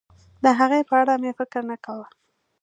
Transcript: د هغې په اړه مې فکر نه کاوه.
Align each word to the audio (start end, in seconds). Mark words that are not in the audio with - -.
د 0.43 0.45
هغې 0.59 0.81
په 0.89 0.95
اړه 1.01 1.13
مې 1.21 1.31
فکر 1.39 1.61
نه 1.69 1.77
کاوه. 1.83 2.07